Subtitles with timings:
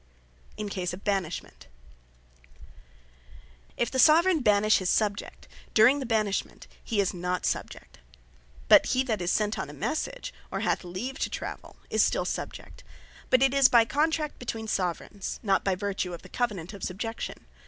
[0.57, 1.67] In Case Of Banishment
[3.77, 7.99] If the Soveraign Banish his Subject; during the Banishment, he is not Subject.
[8.67, 12.25] But he that is sent on a message, or hath leave to travell, is still
[12.25, 12.83] Subject;
[13.29, 17.45] but it is, by Contract between Soveraigns, not by vertue of the covenant of Subjection.